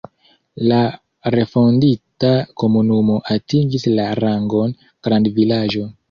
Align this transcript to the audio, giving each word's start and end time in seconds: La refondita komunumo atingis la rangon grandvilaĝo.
La 0.69 0.77
refondita 1.33 2.31
komunumo 2.61 3.17
atingis 3.35 3.85
la 3.99 4.07
rangon 4.21 4.73
grandvilaĝo. 5.09 5.85